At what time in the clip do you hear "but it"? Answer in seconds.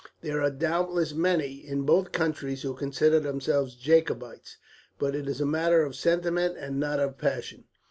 4.97-5.29